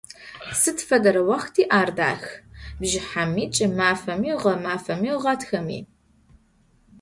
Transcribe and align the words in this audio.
Сыд 0.59 0.77
фэдэрэ 0.87 1.21
уахъти 1.27 1.63
ар 1.79 1.89
дахэ: 1.97 2.31
бжыхьэми, 2.79 3.43
кӏымафэми, 3.53 4.31
гъэмафэми, 4.41 5.11
гъатхэми. 5.21 5.79